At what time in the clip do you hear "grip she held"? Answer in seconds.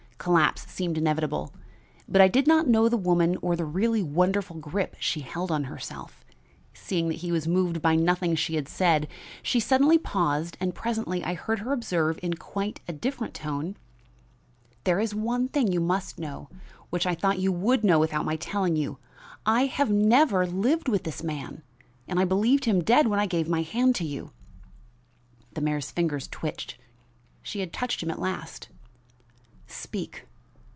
4.57-5.51